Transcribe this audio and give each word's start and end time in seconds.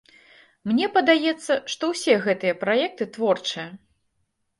Мне 0.69 0.85
падаецца, 0.95 1.57
што 1.73 1.83
ўсе 1.91 2.15
гэтыя 2.23 2.53
праекты 2.65 3.07
творчыя. 3.19 3.67